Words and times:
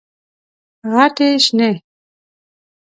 غټي 0.93 1.29
شنې، 1.45 1.71